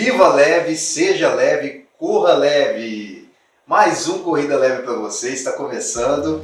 Viva 0.00 0.32
leve, 0.32 0.76
seja 0.76 1.34
leve, 1.34 1.84
corra 1.98 2.34
leve. 2.34 3.28
Mais 3.66 4.08
um 4.08 4.22
Corrida 4.22 4.56
Leve 4.56 4.82
para 4.84 4.92
você, 4.92 5.30
está 5.30 5.50
começando. 5.50 6.40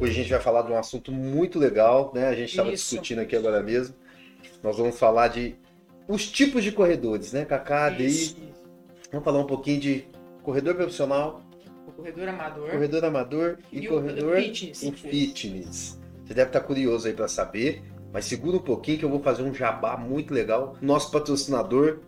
Hoje 0.00 0.10
a 0.10 0.14
gente 0.14 0.30
vai 0.30 0.40
falar 0.40 0.62
de 0.62 0.72
um 0.72 0.76
assunto 0.76 1.12
muito 1.12 1.56
legal, 1.56 2.10
né? 2.12 2.26
A 2.26 2.34
gente 2.34 2.50
estava 2.50 2.72
discutindo 2.72 3.20
aqui 3.20 3.36
agora 3.36 3.62
mesmo. 3.62 3.94
Nós 4.60 4.76
vamos 4.76 4.98
falar 4.98 5.28
de 5.28 5.54
os 6.08 6.26
tipos 6.28 6.64
de 6.64 6.72
corredores, 6.72 7.32
né? 7.32 7.44
Kaká, 7.44 7.90
daí 7.90 8.34
vamos 9.12 9.24
falar 9.24 9.38
um 9.38 9.46
pouquinho 9.46 9.78
de 9.78 10.04
corredor 10.42 10.74
profissional, 10.74 11.40
O 11.86 11.92
corredor 11.92 12.28
amador. 12.28 12.70
corredor 12.70 13.04
amador 13.04 13.58
e, 13.70 13.78
E 13.82 13.86
o 13.86 13.92
corredor 13.92 14.36
fitness. 14.36 14.82
em 14.82 14.90
fitness. 14.90 16.00
Você 16.26 16.34
deve 16.34 16.48
estar 16.48 16.60
curioso 16.62 17.06
aí 17.06 17.14
para 17.14 17.28
saber, 17.28 17.84
mas 18.12 18.24
segura 18.24 18.56
um 18.56 18.60
pouquinho 18.60 18.98
que 18.98 19.04
eu 19.04 19.10
vou 19.10 19.20
fazer 19.20 19.42
um 19.42 19.54
jabá 19.54 19.96
muito 19.96 20.32
legal. 20.34 20.76
Nosso 20.80 21.10
patrocinador, 21.10 21.98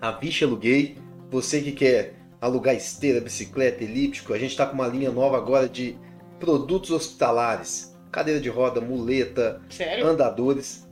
a 0.00 0.10
Vicha 0.12 0.44
Aluguei. 0.44 0.96
Você 1.30 1.60
que 1.60 1.72
quer 1.72 2.14
alugar 2.40 2.74
esteira, 2.74 3.20
bicicleta, 3.20 3.84
elíptico, 3.84 4.32
a 4.32 4.38
gente 4.38 4.50
está 4.50 4.66
com 4.66 4.74
uma 4.74 4.88
linha 4.88 5.10
nova 5.10 5.36
agora 5.36 5.68
de 5.68 5.96
produtos 6.38 6.90
hospitalares. 6.90 7.96
Cadeira 8.10 8.40
de 8.40 8.48
roda, 8.48 8.80
muleta, 8.80 9.60
Sério? 9.70 10.06
andadores. 10.06 10.88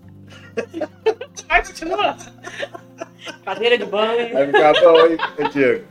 Vai, 1.48 1.66
continua. 1.66 2.16
Cadeira 3.44 3.76
de 3.76 3.84
banho. 3.84 4.32
Vai 4.32 4.46
ficar 4.46 4.72
bom, 4.80 5.06
hein, 5.06 5.50
Diego? 5.52 5.84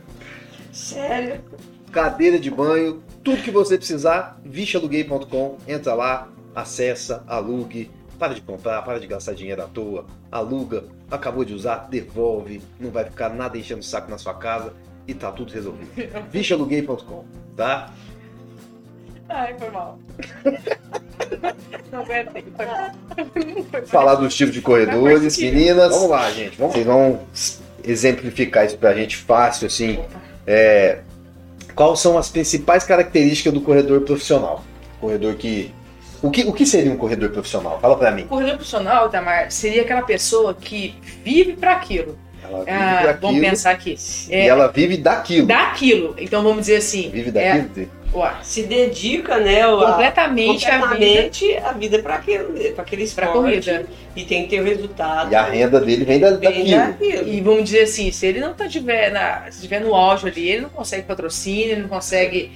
Sério? 0.72 1.42
cadeira 1.88 2.38
de 2.38 2.50
banho, 2.50 3.02
tudo 3.24 3.42
que 3.42 3.50
você 3.50 3.76
precisar, 3.76 4.40
vichaluguei.com, 4.44 5.58
entra 5.66 5.94
lá, 5.94 6.28
acessa, 6.54 7.24
alugue, 7.26 7.90
para 8.18 8.34
de 8.34 8.40
comprar, 8.40 8.82
para 8.82 8.98
de 8.98 9.06
gastar 9.06 9.34
dinheiro 9.34 9.62
à 9.62 9.66
toa, 9.66 10.06
aluga, 10.30 10.84
acabou 11.10 11.44
de 11.44 11.54
usar, 11.54 11.88
devolve, 11.88 12.60
não 12.78 12.90
vai 12.90 13.04
ficar 13.04 13.30
nada 13.30 13.56
enchendo 13.56 13.80
o 13.80 13.84
saco 13.84 14.10
na 14.10 14.18
sua 14.18 14.34
casa 14.34 14.72
e 15.06 15.14
tá 15.14 15.30
tudo 15.30 15.52
resolvido. 15.52 15.90
vichaluguei.com, 16.30 17.24
tá? 17.56 17.90
Ai, 19.28 19.54
foi 19.58 19.70
mal. 19.70 19.98
Não 21.92 22.00
aguentei, 22.00 22.44
foi 22.56 22.66
mal. 22.66 22.90
Foi 23.70 23.86
Falar 23.86 24.14
dos 24.16 24.34
tipos 24.34 24.54
de 24.54 24.62
corredores, 24.62 25.38
meninas. 25.38 25.94
Vamos 25.94 26.10
lá, 26.10 26.30
gente. 26.30 26.56
Vamos... 26.56 26.74
Vocês 26.74 26.86
vão 26.86 27.20
exemplificar 27.84 28.64
isso 28.64 28.78
pra 28.78 28.94
gente 28.94 29.16
fácil, 29.16 29.66
assim. 29.66 29.98
É, 30.46 31.00
quais 31.74 32.00
são 32.00 32.16
as 32.16 32.30
principais 32.30 32.84
características 32.84 33.52
do 33.52 33.60
corredor 33.60 34.00
profissional? 34.02 34.64
Corredor 35.00 35.34
que. 35.34 35.72
O 36.22 36.30
que, 36.30 36.42
o 36.44 36.52
que 36.52 36.66
seria 36.66 36.90
um 36.92 36.96
corredor 36.96 37.30
profissional? 37.30 37.78
Fala 37.80 37.96
pra 37.96 38.10
mim. 38.10 38.26
Corredor 38.26 38.54
profissional, 38.56 39.08
Tamar, 39.08 39.50
seria 39.50 39.82
aquela 39.82 40.02
pessoa 40.02 40.52
que 40.54 40.94
vive 41.24 41.52
para 41.54 41.72
aquilo. 41.72 42.18
Ela 42.42 42.58
vive 42.60 42.70
Ah, 42.70 43.02
daquilo 43.04 43.20
vamos 43.20 43.40
pensar 43.40 43.70
aqui. 43.72 43.96
e 44.28 44.34
É, 44.34 44.46
ela 44.46 44.68
vive 44.68 44.96
daquilo. 44.96 45.46
daquilo. 45.46 46.14
Então 46.18 46.42
vamos 46.42 46.60
dizer 46.60 46.76
assim. 46.76 47.10
Vive 47.10 47.28
é, 47.30 47.32
daquilo. 47.58 47.74
Zé? 47.74 47.88
Ué, 48.14 48.32
se 48.42 48.62
dedica, 48.62 49.38
né, 49.38 49.62
a- 49.62 49.68
completamente, 49.76 50.66
a 50.66 50.70
vida 50.70 50.86
completamente 50.88 51.56
a 51.58 51.72
vida 51.72 51.98
para 52.00 52.14
aquele, 52.14 52.70
para 52.72 52.82
aquele 52.82 53.06
corrida. 53.10 53.86
e 54.16 54.24
tem 54.24 54.44
que 54.44 54.48
ter 54.50 54.60
o 54.60 54.64
resultado. 54.64 55.30
E 55.30 55.34
a 55.34 55.44
renda 55.44 55.80
dele 55.80 56.04
vem 56.04 56.18
da, 56.18 56.30
vem 56.30 56.40
daquilo. 56.40 56.76
daquilo. 56.78 57.28
E 57.28 57.40
vamos 57.40 57.64
dizer 57.64 57.82
assim, 57.82 58.10
se 58.10 58.26
ele 58.26 58.40
não 58.40 58.54
tá 58.54 58.66
tiver 58.68 59.10
na, 59.12 59.50
se 59.50 59.60
tiver 59.62 59.80
no 59.80 59.94
auge 59.94 60.26
ali, 60.26 60.48
ele 60.48 60.62
não 60.62 60.70
consegue 60.70 61.02
patrocínio, 61.04 61.72
ele 61.72 61.82
não 61.82 61.88
consegue 61.88 62.50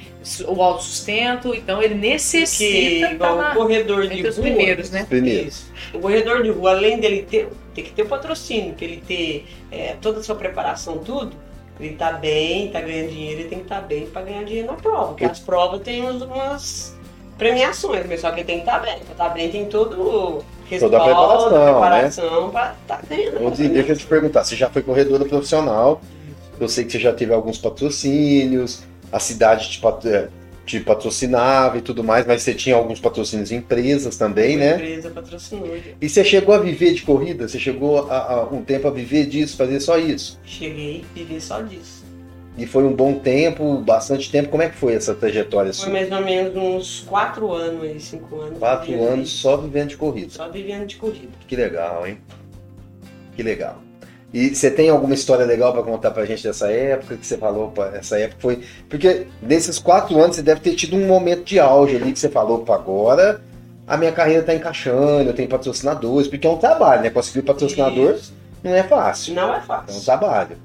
o 0.46 0.62
autossustento, 0.62 1.54
então 1.54 1.82
ele 1.82 1.94
necessita 1.94 3.06
tá 3.08 3.12
igual 3.12 3.36
na- 3.36 3.52
o 3.52 3.54
corredor 3.54 4.06
de 4.08 4.26
os 4.26 4.36
rua, 4.36 4.46
primeiros, 4.46 4.90
né? 4.90 5.04
Primeiro. 5.08 5.48
Isso. 5.48 5.70
O 5.92 5.98
corredor 5.98 6.42
de 6.42 6.50
rua, 6.50 6.70
além 6.70 6.98
dele 6.98 7.26
ter, 7.28 7.48
tem 7.74 7.84
que 7.84 7.90
ter 7.92 8.02
o 8.02 8.06
patrocínio, 8.06 8.74
que 8.74 8.84
ele 8.84 9.02
ter 9.06 9.46
é, 9.70 9.96
toda 10.00 10.20
a 10.20 10.22
sua 10.22 10.34
preparação, 10.34 10.98
tudo, 10.98 11.36
ele 11.86 11.96
tá 11.96 12.12
bem, 12.12 12.68
tá 12.70 12.80
ganhando 12.80 13.10
dinheiro, 13.10 13.40
ele 13.40 13.48
tem 13.48 13.58
que 13.58 13.64
estar 13.64 13.80
bem 13.80 14.06
para 14.06 14.22
ganhar 14.22 14.44
dinheiro 14.44 14.68
na 14.68 14.74
prova. 14.74 15.08
Porque 15.08 15.24
as 15.24 15.38
provas 15.38 15.80
têm 15.80 16.02
umas 16.08 16.96
premiações, 17.36 18.06
mas 18.06 18.20
só 18.20 18.30
que 18.30 18.44
tem 18.44 18.60
que 18.60 18.66
estar 18.66 18.78
bem. 18.78 18.98
Pra 19.00 19.12
estar 19.12 19.28
bem 19.30 19.50
tem 19.50 19.66
todo 19.66 20.42
Toda 20.78 20.96
a 20.96 21.04
preparação, 21.04 21.50
né? 21.50 21.64
preparação 21.64 22.50
para 22.50 22.74
estar 22.80 23.02
ganhando. 23.06 23.46
Ô, 23.46 23.54
Zé, 23.54 23.68
deixa 23.68 23.92
eu 23.92 23.96
te 23.96 24.06
perguntar, 24.06 24.44
você 24.44 24.56
já 24.56 24.70
foi 24.70 24.82
corredora 24.82 25.24
profissional, 25.24 26.00
eu 26.58 26.68
sei 26.68 26.84
que 26.84 26.92
você 26.92 26.98
já 26.98 27.12
teve 27.12 27.32
alguns 27.32 27.58
patrocínios, 27.58 28.82
a 29.10 29.18
cidade 29.18 29.68
te, 29.68 29.80
eh, 30.06 30.28
te 30.64 30.78
patrocinava 30.80 31.78
e 31.78 31.80
tudo 31.82 32.04
mais, 32.04 32.26
mas 32.26 32.42
você 32.42 32.54
tinha 32.54 32.76
alguns 32.76 33.00
patrocínios 33.00 33.50
em 33.50 33.56
empresas 33.56 34.16
também, 34.16 34.54
A 34.54 34.58
né? 34.58 34.74
empresa 34.74 35.10
patrocinou. 35.10 35.76
E 36.00 36.08
você 36.08 36.24
chegou 36.24 36.54
a 36.54 36.58
viver 36.58 36.92
de 36.94 37.02
corrida? 37.02 37.48
Você 37.48 37.58
chegou 37.58 38.10
a, 38.10 38.16
a 38.34 38.44
um 38.44 38.62
tempo 38.62 38.86
a 38.86 38.90
viver 38.90 39.26
disso, 39.26 39.56
fazer 39.56 39.80
só 39.80 39.98
isso? 39.98 40.38
Cheguei 40.44 41.04
a 41.10 41.18
viver 41.18 41.40
só 41.40 41.60
disso. 41.62 42.02
E 42.56 42.66
foi 42.66 42.84
um 42.84 42.92
bom 42.92 43.14
tempo, 43.14 43.78
bastante 43.78 44.30
tempo. 44.30 44.50
Como 44.50 44.62
é 44.62 44.68
que 44.68 44.76
foi 44.76 44.94
essa 44.94 45.14
trajetória 45.14 45.72
Foi 45.72 45.84
sua? 45.84 45.90
mais 45.92 46.12
ou 46.12 46.20
menos 46.20 46.54
uns 46.54 47.00
quatro 47.00 47.50
anos 47.52 47.82
aí, 47.82 47.98
cinco 47.98 48.40
anos. 48.40 48.58
Quatro 48.58 49.02
anos 49.02 49.30
só 49.30 49.56
vivendo 49.56 49.88
de 49.88 49.96
corrida. 49.96 50.30
Só 50.30 50.48
vivendo 50.50 50.86
de 50.86 50.96
corrida. 50.96 51.32
Que 51.48 51.56
legal, 51.56 52.06
hein? 52.06 52.18
Que 53.34 53.42
legal. 53.42 53.82
E 54.32 54.54
você 54.54 54.70
tem 54.70 54.88
alguma 54.88 55.12
história 55.14 55.44
legal 55.44 55.72
pra 55.74 55.82
contar 55.82 56.10
pra 56.10 56.24
gente 56.24 56.42
dessa 56.42 56.70
época 56.70 57.16
que 57.16 57.26
você 57.26 57.36
falou? 57.36 57.70
pá, 57.70 57.90
Essa 57.94 58.18
época 58.18 58.40
foi. 58.40 58.60
Porque 58.88 59.26
nesses 59.42 59.78
quatro 59.78 60.18
anos 60.18 60.36
você 60.36 60.42
deve 60.42 60.60
ter 60.60 60.74
tido 60.74 60.96
um 60.96 61.06
momento 61.06 61.44
de 61.44 61.58
auge 61.60 61.96
ali 61.96 62.12
que 62.12 62.18
você 62.18 62.30
falou, 62.30 62.60
para 62.60 62.74
agora 62.76 63.42
a 63.86 63.96
minha 63.96 64.12
carreira 64.12 64.42
tá 64.42 64.54
encaixando, 64.54 65.28
eu 65.28 65.34
tenho 65.34 65.48
patrocinadores, 65.48 66.28
porque 66.28 66.46
é 66.46 66.50
um 66.50 66.56
trabalho, 66.56 67.02
né? 67.02 67.10
Conseguir 67.10 67.42
patrocinador 67.42 68.14
Isso. 68.14 68.32
não 68.62 68.74
é 68.74 68.82
fácil. 68.84 69.34
Não 69.34 69.52
é 69.52 69.56
É 69.56 69.60
um 69.60 69.62
fácil. 69.62 70.04
trabalho. 70.04 70.56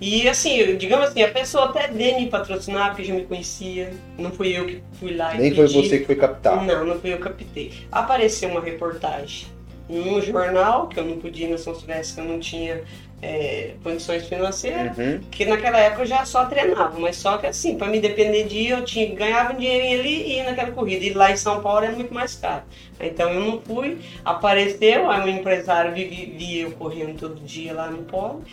E 0.00 0.28
assim, 0.28 0.56
eu- 0.56 0.76
digamos 0.76 1.06
assim, 1.08 1.22
a 1.22 1.28
pessoa 1.30 1.66
até 1.66 1.86
veio 1.86 2.18
me 2.18 2.28
patrocinar 2.28 2.88
porque 2.88 3.04
já 3.04 3.14
me 3.14 3.22
conhecia. 3.24 3.92
Não 4.18 4.32
fui 4.32 4.48
eu 4.58 4.66
que 4.66 4.82
fui 4.98 5.14
lá 5.14 5.32
e 5.36 5.38
Nem 5.38 5.54
foi 5.54 5.68
você 5.68 5.98
que 5.98 6.06
foi 6.06 6.16
captar. 6.16 6.64
Não, 6.64 6.84
não 6.84 6.98
fui 6.98 7.12
eu 7.12 7.18
que 7.18 7.22
captei. 7.22 7.72
Apareceu 7.92 8.48
uma 8.48 8.60
reportagem 8.60 9.46
num 9.88 10.20
jornal, 10.20 10.88
que 10.88 10.98
eu 10.98 11.04
não 11.04 11.18
podia 11.18 11.46
ir 11.46 11.50
na 11.52 11.58
São 11.58 11.72
Silvestre, 11.74 12.14
que 12.16 12.20
eu 12.28 12.32
não 12.32 12.40
tinha 12.40 12.82
é, 13.22 13.74
condições 13.82 14.26
financeiras. 14.26 14.98
Uhum. 14.98 15.20
Que 15.30 15.44
naquela 15.44 15.78
época 15.78 16.02
eu 16.02 16.06
já 16.06 16.24
só 16.24 16.44
treinava, 16.46 16.98
mas 16.98 17.16
só 17.16 17.38
que 17.38 17.46
assim, 17.46 17.78
para 17.78 17.86
me 17.86 18.00
depender 18.00 18.44
de 18.44 18.58
ir, 18.58 18.70
eu 18.70 18.84
tinha, 18.84 19.14
ganhava 19.14 19.54
um 19.54 19.56
dinheirinho 19.56 20.00
ali 20.00 20.22
e 20.22 20.32
ia 20.38 20.44
naquela 20.44 20.72
corrida. 20.72 21.04
E 21.04 21.12
lá 21.14 21.30
em 21.30 21.36
São 21.36 21.62
Paulo 21.62 21.84
é 21.84 21.90
muito 21.90 22.12
mais 22.12 22.34
caro. 22.34 22.64
Então 23.00 23.30
eu 23.30 23.40
não 23.40 23.60
fui, 23.60 23.98
apareceu, 24.24 25.10
aí 25.10 25.20
um 25.20 25.38
empresário 25.38 25.92
vi- 25.92 26.34
via 26.36 26.62
eu 26.62 26.72
correndo 26.72 27.18
todo 27.18 27.36
dia 27.40 27.72
lá 27.72 27.88
no 27.90 27.98
polo. 28.02 28.44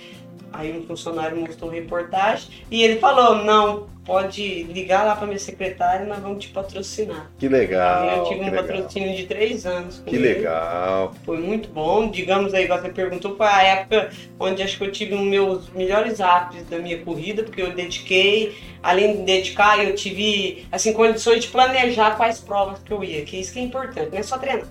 Aí 0.52 0.78
um 0.78 0.86
funcionário 0.86 1.38
mostrou 1.38 1.70
reportagem 1.70 2.50
e 2.70 2.84
ele 2.84 3.00
falou, 3.00 3.44
não, 3.44 3.88
pode 4.10 4.64
ligar 4.64 5.06
lá 5.06 5.16
para 5.16 5.28
minha 5.28 5.38
secretária, 5.38 6.04
nós 6.04 6.18
vamos 6.20 6.44
te 6.44 6.50
patrocinar. 6.50 7.30
Que 7.38 7.46
Aí 7.46 7.52
legal. 7.52 8.18
eu 8.18 8.24
tive 8.24 8.42
um 8.42 8.46
legal. 8.46 8.64
patrocínio 8.64 9.16
de 9.16 9.26
três 9.28 9.68
anos. 9.68 10.02
Que 10.04 10.16
ele. 10.16 10.34
legal. 10.34 11.14
Foi 11.24 11.38
muito 11.38 11.70
bom. 11.70 12.10
Digamos 12.10 12.56
aí, 12.56 12.68
você 12.68 12.90
perguntou, 12.90 13.38
foi 13.38 13.46
a 13.46 13.62
época 13.62 14.10
onde 14.40 14.64
acho 14.64 14.80
que 14.80 14.84
eu 14.84 14.92
tive 14.92 15.14
os 15.14 15.22
meus 15.22 15.70
melhores 15.70 16.20
ápices 16.20 16.68
da 16.68 16.80
minha 16.80 16.98
corrida, 17.00 17.44
porque 17.44 17.62
eu 17.62 17.72
dediquei, 17.76 18.58
além 18.82 19.18
de 19.18 19.24
dedicar, 19.24 19.84
eu 19.84 19.94
tive 19.94 20.66
assim, 20.72 20.92
condições 20.92 21.44
de 21.44 21.50
planejar 21.50 22.18
quais 22.18 22.40
provas 22.40 22.80
que 22.80 22.92
eu 22.92 23.04
ia, 23.04 23.24
que 23.24 23.40
isso 23.40 23.54
que 23.54 23.60
é 23.60 23.64
importante, 23.64 24.10
não 24.12 24.18
é 24.18 24.24
só 24.24 24.40
treinar. 24.40 24.68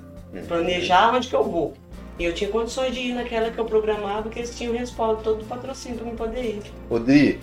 Planejar 0.48 1.14
onde 1.14 1.28
que 1.28 1.36
eu 1.36 1.44
vou. 1.44 1.74
E 2.18 2.24
eu 2.24 2.34
tinha 2.34 2.50
condições 2.50 2.92
de 2.92 3.00
ir 3.00 3.14
naquela 3.14 3.50
que 3.50 3.58
eu 3.58 3.64
programava, 3.64 4.28
que 4.28 4.40
eles 4.40 4.56
tinham 4.56 4.72
respaldo 4.74 5.22
todo 5.22 5.38
do 5.38 5.44
patrocínio 5.44 5.98
para 5.98 6.10
me 6.10 6.16
poder 6.16 6.42
ir. 6.42 6.62
Rodri, 6.90 7.38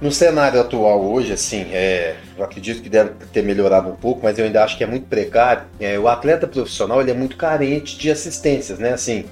no 0.00 0.10
cenário 0.10 0.58
atual 0.58 1.04
hoje, 1.04 1.32
assim, 1.32 1.66
é, 1.72 2.16
eu 2.36 2.42
acredito 2.42 2.82
que 2.82 2.88
deve 2.88 3.10
ter 3.30 3.42
melhorado 3.42 3.90
um 3.90 3.96
pouco, 3.96 4.20
mas 4.22 4.38
eu 4.38 4.46
ainda 4.46 4.64
acho 4.64 4.78
que 4.78 4.82
é 4.82 4.86
muito 4.86 5.06
precário. 5.06 5.64
É, 5.78 5.98
o 5.98 6.08
atleta 6.08 6.46
profissional 6.46 7.02
ele 7.02 7.10
é 7.10 7.14
muito 7.14 7.36
carente 7.36 7.98
de 7.98 8.10
assistências, 8.10 8.78
né? 8.78 8.94
Assim, 8.94 9.26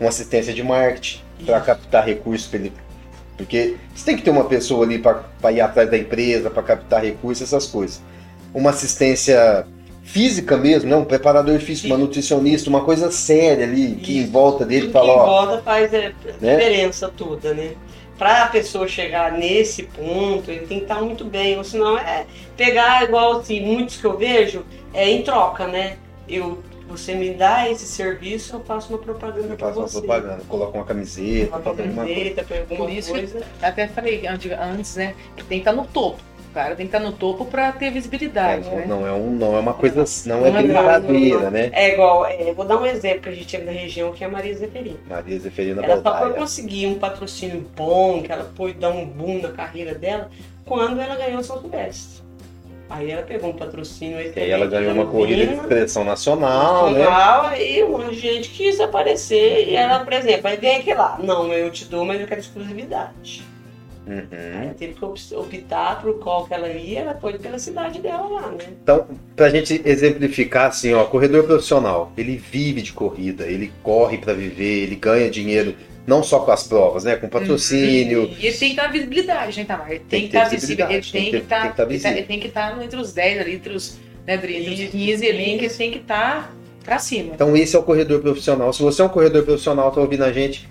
uma 0.00 0.08
assistência 0.08 0.54
de 0.54 0.62
marketing 0.62 1.20
para 1.44 1.60
captar 1.60 2.06
recursos 2.06 2.48
pra 2.48 2.60
ele. 2.60 2.72
Porque 3.36 3.76
você 3.94 4.06
tem 4.06 4.16
que 4.16 4.22
ter 4.22 4.30
uma 4.30 4.44
pessoa 4.44 4.86
ali 4.86 4.98
para 4.98 5.52
ir 5.52 5.60
atrás 5.60 5.90
da 5.90 5.98
empresa, 5.98 6.48
para 6.48 6.62
captar 6.62 7.04
recursos, 7.04 7.42
essas 7.42 7.66
coisas. 7.66 8.00
Uma 8.54 8.70
assistência 8.70 9.66
física 10.06 10.56
mesmo, 10.56 10.88
né? 10.90 10.96
um 10.96 11.04
preparador 11.04 11.58
físico, 11.60 11.88
uma 11.88 11.98
nutricionista, 11.98 12.70
uma 12.70 12.84
coisa 12.84 13.10
séria 13.10 13.64
ali, 13.66 13.96
que 13.96 14.18
em 14.18 14.22
Isso. 14.22 14.30
volta 14.32 14.64
dele 14.64 14.90
fala, 14.90 15.06
que 15.06 15.10
em 15.10 15.20
ó, 15.20 15.26
volta 15.26 15.62
faz 15.62 15.92
a 15.94 15.98
Né? 16.40 16.56
diferença 16.56 17.08
toda, 17.14 17.52
né? 17.54 17.76
Para 18.16 18.44
a 18.44 18.48
pessoa 18.48 18.88
chegar 18.88 19.32
nesse 19.32 19.82
ponto, 19.82 20.50
ele 20.50 20.66
tem 20.66 20.78
que 20.78 20.84
estar 20.84 21.02
muito 21.02 21.24
bem, 21.24 21.58
ou 21.58 21.64
senão 21.64 21.98
é 21.98 22.26
pegar 22.56 23.02
igual 23.04 23.40
assim, 23.40 23.60
muitos 23.60 23.96
que 23.98 24.06
eu 24.06 24.16
vejo, 24.16 24.64
é 24.94 25.08
em 25.10 25.22
troca, 25.22 25.66
né? 25.66 25.98
Eu, 26.28 26.62
você 26.88 27.14
me 27.14 27.34
dá 27.34 27.68
esse 27.70 27.86
serviço, 27.86 28.56
eu 28.56 28.60
faço 28.64 28.88
uma 28.90 28.98
propaganda 28.98 29.54
eu 29.54 29.58
faço 29.58 29.80
uma 29.80 29.88
você. 29.88 29.98
propaganda, 29.98 30.44
coloca 30.48 30.78
uma 30.78 30.84
camiseta, 30.86 31.56
Uma 31.56 31.60
faz 31.60 31.78
alguma 31.80 32.06
coisa. 32.06 32.14
camiseta, 32.14 32.44
Por 33.04 33.18
isso 33.18 33.38
até 33.60 33.88
falei 33.88 34.26
antes, 34.26 34.50
antes, 34.52 34.96
né? 34.96 35.14
que 35.36 35.44
Tem 35.44 35.58
que 35.60 35.68
estar 35.68 35.72
no 35.72 35.86
topo. 35.86 36.22
Cara 36.56 36.74
tem 36.74 36.86
que 36.86 36.96
estar 36.96 37.06
no 37.06 37.12
topo 37.14 37.44
para 37.44 37.70
ter 37.72 37.90
visibilidade, 37.90 38.66
É, 38.66 38.70
não, 38.70 38.76
né? 38.78 38.86
não 38.86 39.06
é 39.06 39.12
um, 39.12 39.30
não 39.30 39.56
é 39.56 39.60
uma 39.60 39.74
coisa, 39.74 40.04
não, 40.26 40.40
Não 40.40 40.46
é 40.46 40.48
é 40.48 40.62
brincadeira, 40.62 41.40
não. 41.42 41.50
né? 41.50 41.70
É 41.72 41.92
igual, 41.92 42.24
é, 42.24 42.50
vou 42.54 42.64
dar 42.64 42.78
um 42.78 42.86
exemplo 42.86 43.20
que 43.20 43.28
a 43.28 43.32
gente 43.32 43.46
teve 43.46 43.64
na 43.66 43.72
região, 43.72 44.10
que 44.12 44.24
é 44.24 44.26
a 44.26 44.30
Maria 44.30 44.54
Zeferina. 44.54 44.96
Maria 45.06 45.38
Zeferina 45.38 45.82
Ela 45.84 45.96
só 45.96 46.02
foi 46.02 46.12
Baldaia. 46.12 46.34
conseguir 46.34 46.86
um 46.86 46.98
patrocínio 46.98 47.66
bom, 47.76 48.22
que 48.22 48.32
ela 48.32 48.50
pôde 48.56 48.72
dar 48.74 48.88
um 48.88 49.04
boom 49.04 49.42
na 49.42 49.50
carreira 49.50 49.94
dela, 49.94 50.30
quando 50.64 50.98
ela 50.98 51.14
ganhou 51.14 51.40
o 51.40 51.44
São 51.44 51.60
Silvestre. 51.60 52.24
Aí 52.88 53.10
ela 53.10 53.22
pegou 53.22 53.50
um 53.50 53.52
patrocínio 53.52 54.18
E 54.20 54.32
aí 54.40 54.50
ela 54.50 54.64
ganhou 54.66 54.94
uma 54.94 55.06
corrida 55.06 55.44
de 55.44 55.54
expressão 55.54 56.04
nacional, 56.04 56.90
né? 56.90 57.00
Nacional, 57.00 57.46
Aí 57.46 57.82
um 57.84 57.90
monte 57.98 58.14
de 58.14 58.20
gente 58.20 58.48
quis 58.50 58.80
aparecer 58.80 59.68
e 59.68 59.74
ela, 59.76 60.00
por 60.00 60.12
exemplo, 60.12 60.46
aí 60.48 60.56
vem 60.56 60.76
aqui 60.76 60.94
lá, 60.94 61.18
não, 61.22 61.52
eu 61.52 61.68
te 61.70 61.84
dou, 61.84 62.04
mas 62.04 62.20
eu 62.20 62.26
quero 62.26 62.40
exclusividade. 62.40 63.44
Aí 64.08 64.68
Uhum. 64.68 64.74
teve 64.74 64.94
que 64.94 65.04
op- 65.04 65.18
optar 65.34 66.00
por 66.00 66.18
qual 66.20 66.46
que 66.46 66.54
ela 66.54 66.68
ia, 66.68 67.00
ela 67.00 67.14
foi 67.20 67.36
pela 67.38 67.58
cidade 67.58 68.00
dela 68.00 68.28
lá, 68.28 68.50
né? 68.52 68.58
Então, 68.82 69.06
pra 69.34 69.48
gente 69.48 69.82
exemplificar 69.84 70.68
assim, 70.68 70.94
ó, 70.94 71.04
corredor 71.04 71.42
profissional, 71.44 72.12
ele 72.16 72.36
vive 72.36 72.82
de 72.82 72.92
corrida, 72.92 73.44
ele 73.46 73.72
corre 73.82 74.18
pra 74.18 74.32
viver, 74.32 74.84
ele 74.84 74.94
ganha 74.94 75.28
dinheiro 75.30 75.74
não 76.06 76.22
só 76.22 76.38
com 76.38 76.52
as 76.52 76.62
provas, 76.62 77.02
né, 77.02 77.16
com 77.16 77.28
patrocínio. 77.28 78.30
E 78.38 78.46
ele 78.46 78.56
tem 78.56 78.68
que 78.68 78.76
estar 78.76 78.92
visibilidade, 78.92 79.58
né, 79.58 79.64
Tamar? 79.64 79.90
Ele 79.90 79.98
Tem 79.98 80.20
tem 80.20 80.20
que 80.20 80.36
estar 80.36 80.48
visível. 80.48 80.88
Ele 80.90 81.02
tem 81.02 81.30
que 81.30 81.36
estar. 81.38 81.74
Ele 81.80 81.86
visível. 81.88 82.26
tem 82.26 82.40
que 82.40 82.46
estar 82.46 82.84
entre 82.84 83.00
os 83.00 83.12
10 83.12 83.40
ali, 83.40 83.54
entre 83.56 83.72
os, 83.74 83.98
né, 84.24 84.34
entre 84.34 84.70
os 84.70 84.78
Isso, 84.78 84.92
15 84.92 85.26
ali, 85.28 85.58
que 85.58 85.64
ele 85.64 85.74
tem 85.74 85.90
que 85.90 85.98
estar 85.98 86.54
pra 86.84 87.00
cima. 87.00 87.32
Então 87.34 87.56
esse 87.56 87.74
é 87.74 87.78
o 87.80 87.82
corredor 87.82 88.20
profissional. 88.20 88.72
Se 88.72 88.80
você 88.84 89.02
é 89.02 89.04
um 89.04 89.08
corredor 89.08 89.42
profissional, 89.44 89.90
tá 89.90 90.00
ouvindo 90.00 90.22
a 90.22 90.30
gente, 90.30 90.68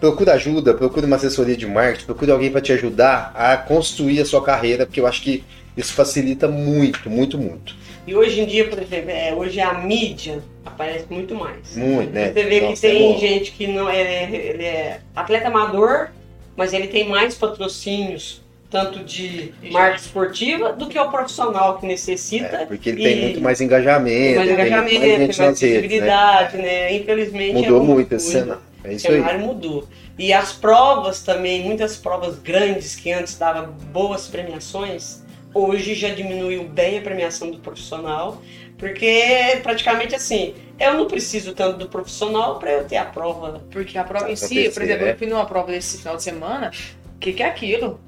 procura 0.00 0.34
ajuda, 0.34 0.74
procura 0.74 1.06
uma 1.06 1.16
assessoria 1.16 1.56
de 1.56 1.66
marketing, 1.66 2.06
procure 2.06 2.30
alguém 2.30 2.50
para 2.50 2.60
te 2.60 2.72
ajudar 2.72 3.32
a 3.34 3.56
construir 3.56 4.20
a 4.20 4.24
sua 4.24 4.42
carreira, 4.42 4.86
porque 4.86 5.00
eu 5.00 5.06
acho 5.06 5.22
que 5.22 5.42
isso 5.76 5.92
facilita 5.92 6.48
muito, 6.48 7.08
muito, 7.10 7.36
muito. 7.38 7.74
E 8.06 8.14
hoje 8.14 8.40
em 8.40 8.46
dia, 8.46 8.68
por 8.68 8.80
exemplo, 8.80 9.10
é, 9.10 9.34
hoje 9.34 9.60
a 9.60 9.74
mídia 9.74 10.40
aparece 10.64 11.06
muito 11.10 11.34
mais. 11.34 11.76
Muito, 11.76 12.12
né? 12.12 12.32
Você 12.32 12.42
vê 12.44 12.60
que 12.60 12.66
Nossa, 12.66 12.86
é 12.86 12.90
tem 12.90 13.12
bom. 13.12 13.18
gente 13.18 13.52
que 13.52 13.66
não 13.66 13.88
é, 13.90 14.24
ele 14.32 14.62
é 14.64 15.00
atleta 15.14 15.48
amador, 15.48 16.08
mas 16.56 16.72
ele 16.72 16.86
tem 16.86 17.08
mais 17.08 17.34
patrocínios, 17.34 18.42
tanto 18.70 19.00
de 19.02 19.52
marca 19.72 19.96
esportiva, 19.96 20.72
do 20.72 20.88
que 20.88 20.98
o 20.98 21.10
profissional 21.10 21.78
que 21.78 21.86
necessita. 21.86 22.56
É, 22.62 22.66
porque 22.66 22.90
ele 22.90 23.02
tem 23.02 23.18
e- 23.18 23.22
muito 23.22 23.40
mais 23.40 23.60
engajamento, 23.60 24.36
mais 24.36 24.48
tem 24.48 24.56
muito 24.56 24.66
engajamento, 24.66 25.00
mais 25.00 25.00
tem 25.00 25.08
mais 25.08 25.28
redes, 25.28 25.38
né? 25.38 25.66
visibilidade, 25.80 26.56
né? 26.58 26.96
Infelizmente 26.96 27.54
Mudou 27.54 27.78
é 27.78 27.80
um- 27.80 27.84
muito 27.86 28.14
esse 28.14 28.30
cenário. 28.32 28.62
É 28.86 28.90
O 28.90 28.92
isso 28.96 29.08
aí. 29.08 29.14
cenário 29.14 29.40
mudou. 29.40 29.88
E 30.18 30.32
as 30.32 30.52
provas 30.52 31.22
também, 31.22 31.62
muitas 31.62 31.96
provas 31.96 32.38
grandes 32.38 32.94
que 32.94 33.12
antes 33.12 33.36
davam 33.36 33.72
boas 33.92 34.28
premiações, 34.28 35.22
hoje 35.52 35.94
já 35.94 36.08
diminuiu 36.10 36.64
bem 36.64 36.98
a 36.98 37.02
premiação 37.02 37.50
do 37.50 37.58
profissional, 37.58 38.40
porque 38.78 39.58
praticamente 39.62 40.14
assim, 40.14 40.54
eu 40.78 40.94
não 40.94 41.06
preciso 41.06 41.54
tanto 41.54 41.78
do 41.78 41.88
profissional 41.88 42.58
para 42.58 42.72
eu 42.72 42.84
ter 42.84 42.96
a 42.96 43.04
prova. 43.06 43.62
Porque 43.70 43.96
a 43.98 44.04
prova 44.04 44.30
em 44.30 44.36
si, 44.36 44.70
por 44.70 44.82
exemplo, 44.82 45.06
é. 45.06 45.12
eu 45.12 45.16
fui 45.16 45.26
numa 45.26 45.46
prova 45.46 45.72
desse 45.72 45.98
final 45.98 46.16
de 46.16 46.22
semana, 46.22 46.70
o 47.14 47.18
que, 47.18 47.32
que 47.32 47.42
é 47.42 47.46
aquilo? 47.46 47.98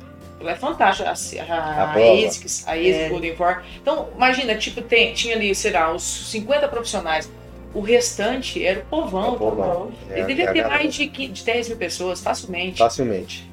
É 0.40 0.54
fantástico. 0.54 1.08
A, 1.08 1.12
a, 1.12 1.56
A 1.56 1.84
a, 1.90 1.92
prova. 1.94 2.26
ASICS, 2.26 2.68
a 2.68 2.72
ASICS 2.72 2.96
É. 2.96 3.08
Golden 3.08 3.34
Four. 3.34 3.62
Então, 3.82 4.08
imagina, 4.14 4.54
tipo, 4.54 4.80
tem, 4.82 5.12
tinha 5.12 5.34
ali, 5.34 5.52
sei 5.54 5.72
lá, 5.72 5.92
os 5.92 6.02
50 6.30 6.68
profissionais. 6.68 7.28
O 7.74 7.80
restante 7.80 8.64
era 8.64 8.80
o 8.80 8.84
povão. 8.84 9.24
É 9.26 9.28
o 9.30 9.36
povão. 9.36 9.92
É, 10.10 10.14
Ele 10.14 10.20
é 10.22 10.26
devia 10.26 10.50
a 10.50 10.52
ter 10.52 10.66
mais 10.66 10.94
de, 10.94 11.06
15 11.06 11.32
de 11.32 11.44
10 11.44 11.68
mil 11.68 11.76
pessoas, 11.76 12.20
facilmente. 12.20 12.78
Facilmente. 12.78 13.48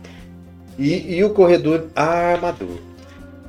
E, 0.79 1.15
e 1.17 1.23
o 1.23 1.29
corredor 1.31 1.87
armador? 1.95 2.77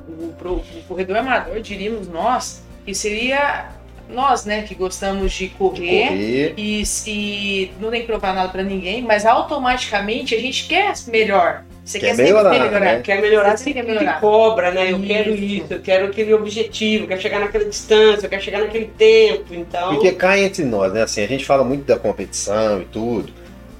O, 0.07 0.29
pro- 0.37 0.55
o 0.55 0.83
corredor 0.87 1.17
amador, 1.17 1.59
diríamos 1.61 2.07
nós, 2.07 2.63
que 2.85 2.93
seria 2.95 3.69
nós, 4.09 4.45
né, 4.45 4.61
que 4.61 4.73
gostamos 4.73 5.33
de 5.33 5.49
correr. 5.49 6.07
Correr. 6.07 6.53
e, 6.57 6.83
e 7.07 7.71
não 7.79 7.89
tem 7.91 8.01
que 8.01 8.07
provar 8.07 8.33
nada 8.33 8.49
pra 8.49 8.63
ninguém, 8.63 9.01
mas 9.01 9.25
automaticamente 9.25 10.33
a 10.33 10.39
gente 10.39 10.67
quer 10.67 10.93
melhor. 11.07 11.63
Você 11.87 11.99
Quer 11.99 12.07
quer, 12.07 12.15
sempre 12.17 12.33
melhorar, 12.33 12.49
melhorar. 12.51 12.79
né? 12.81 13.01
Quer 13.01 13.21
melhorar, 13.21 13.57
Você 13.57 13.71
quer 13.71 13.83
melhorar. 13.85 14.19
cobra, 14.19 14.71
né? 14.71 14.91
Eu 14.91 14.97
Isso. 14.97 15.07
quero 15.07 15.35
isso, 15.35 15.65
eu 15.73 15.79
quero 15.79 16.05
aquele 16.07 16.33
objetivo, 16.33 17.05
eu 17.05 17.07
quero 17.07 17.21
chegar 17.21 17.39
naquela 17.39 17.63
distância, 17.63 18.25
eu 18.25 18.29
quero 18.29 18.41
chegar 18.43 18.59
naquele 18.59 18.87
tempo, 18.97 19.53
então... 19.53 19.93
Porque 19.93 20.11
cai 20.11 20.43
entre 20.43 20.65
nós, 20.65 20.91
né? 20.91 21.03
Assim, 21.03 21.23
a 21.23 21.27
gente 21.27 21.45
fala 21.45 21.63
muito 21.63 21.85
da 21.85 21.97
competição 21.97 22.81
e 22.81 22.85
tudo, 22.85 23.31